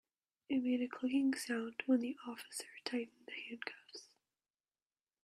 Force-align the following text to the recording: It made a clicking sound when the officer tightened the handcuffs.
It 0.49 0.63
made 0.63 0.81
a 0.81 0.87
clicking 0.87 1.35
sound 1.35 1.83
when 1.85 1.99
the 1.99 2.17
officer 2.27 2.65
tightened 2.85 3.27
the 3.27 3.33
handcuffs. 3.33 4.07